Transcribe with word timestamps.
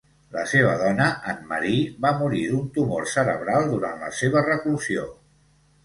La 0.35 0.43
seva 0.51 0.71
dona 0.79 1.09
Anne 1.33 1.45
Marie 1.51 1.93
va 2.07 2.13
morir 2.23 2.41
d'un 2.55 2.65
tumor 2.79 3.07
cerebral 3.15 3.71
durant 3.77 4.05
la 4.07 4.13
seva 4.25 4.49
reclusió. 4.51 5.11